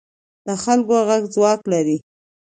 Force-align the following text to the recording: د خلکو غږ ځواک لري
د 0.47 0.49
خلکو 0.63 0.95
غږ 1.07 1.23
ځواک 1.35 1.61
لري 1.71 1.97